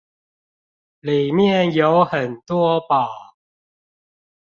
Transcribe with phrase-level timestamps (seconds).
[1.03, 3.05] 裡面有很多寶